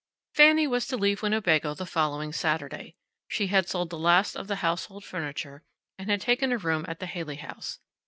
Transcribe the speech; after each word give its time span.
Fanny 0.33 0.65
was 0.65 0.87
to 0.87 0.97
leave 0.97 1.21
Winnebago 1.21 1.75
the 1.75 1.85
following 1.85 2.33
Saturday. 2.33 2.95
She 3.27 3.45
had 3.53 3.69
sold 3.69 3.91
the 3.91 3.99
last 3.99 4.35
of 4.35 4.47
the 4.47 4.55
household 4.65 5.05
furniture, 5.05 5.63
and 5.95 6.09
had 6.09 6.21
taken 6.21 6.51
a 6.51 6.57
room 6.57 6.85
at 6.87 6.97
the 6.97 7.05
Haley 7.05 7.35
House. 7.35 7.77